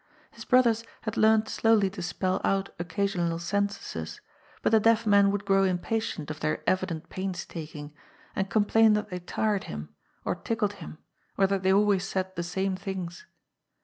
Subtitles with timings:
[0.31, 4.19] His brothers had learned slowly to spell out occasional sentences,
[4.63, 7.93] but the deaf man would grow impatient of their evident painstaking,
[8.35, 9.93] and complain that they tired him,
[10.25, 10.97] or tickled him,
[11.37, 13.27] or that they always said the same things.